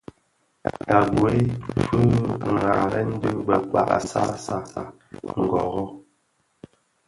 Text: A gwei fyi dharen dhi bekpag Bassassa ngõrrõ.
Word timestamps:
A 0.97 0.99
gwei 1.15 1.41
fyi 1.83 2.03
dharen 2.43 3.09
dhi 3.21 3.31
bekpag 3.47 3.87
Bassassa 3.89 4.83
ngõrrõ. 5.39 5.85